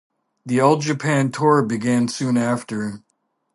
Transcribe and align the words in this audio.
The 0.47 0.59
all-Japan 0.61 1.31
tour 1.31 1.61
began 1.61 2.07
soon 2.07 2.35
after. 2.35 3.03